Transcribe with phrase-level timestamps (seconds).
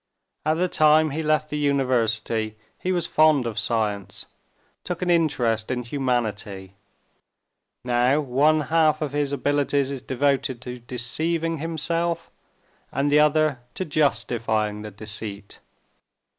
[0.47, 4.25] At the time he left the university he was fond of science,
[4.83, 6.73] took an interest in humanity;
[7.85, 12.31] now one half of his abilities is devoted to deceiving himself,
[12.91, 15.59] and the other to justifying the deceit."